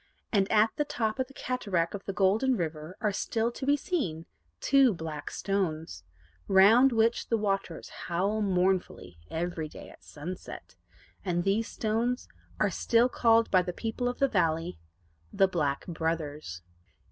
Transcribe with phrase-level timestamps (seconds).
[0.33, 3.77] And at the top of the cataract of the Golden River are still to be
[3.77, 4.25] seen
[4.59, 6.03] two BLACK STONES,
[6.47, 10.75] round which the waters howl mournfully every day at sunset,
[11.23, 12.27] and these stones
[12.59, 14.79] are still called by the people of the valley
[15.31, 16.63] The Black Brothers.